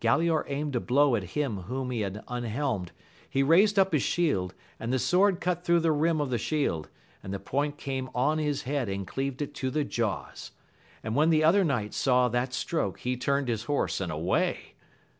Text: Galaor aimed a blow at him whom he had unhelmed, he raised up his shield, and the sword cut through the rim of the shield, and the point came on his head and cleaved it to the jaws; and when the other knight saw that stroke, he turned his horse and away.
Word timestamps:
Galaor 0.00 0.42
aimed 0.48 0.74
a 0.74 0.80
blow 0.80 1.14
at 1.14 1.22
him 1.38 1.58
whom 1.58 1.92
he 1.92 2.00
had 2.00 2.24
unhelmed, 2.26 2.90
he 3.30 3.44
raised 3.44 3.78
up 3.78 3.92
his 3.92 4.02
shield, 4.02 4.52
and 4.80 4.92
the 4.92 4.98
sword 4.98 5.40
cut 5.40 5.62
through 5.64 5.78
the 5.78 5.92
rim 5.92 6.20
of 6.20 6.28
the 6.28 6.38
shield, 6.38 6.88
and 7.22 7.32
the 7.32 7.38
point 7.38 7.78
came 7.78 8.10
on 8.12 8.38
his 8.38 8.62
head 8.62 8.88
and 8.88 9.06
cleaved 9.06 9.40
it 9.42 9.54
to 9.54 9.70
the 9.70 9.84
jaws; 9.84 10.50
and 11.04 11.14
when 11.14 11.30
the 11.30 11.44
other 11.44 11.62
knight 11.62 11.94
saw 11.94 12.26
that 12.26 12.52
stroke, 12.52 12.98
he 12.98 13.16
turned 13.16 13.46
his 13.46 13.66
horse 13.70 14.00
and 14.00 14.10
away. 14.10 14.74